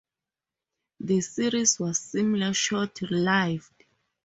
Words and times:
This 0.99 1.35
series 1.35 1.79
was 1.79 1.99
similarly 1.99 2.55
short-lived. 2.55 3.83